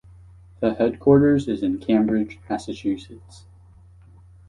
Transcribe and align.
The 0.61 0.73
headquarters 0.73 1.47
is 1.47 1.61
in 1.61 1.77
Cambridge, 1.77 2.39
Massachusetts. 2.49 3.43